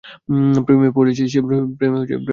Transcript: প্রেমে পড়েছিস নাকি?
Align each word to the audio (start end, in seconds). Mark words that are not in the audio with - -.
প্রেমে 0.65 0.89
পড়েছিস 0.95 1.31
নাকি? 1.93 2.15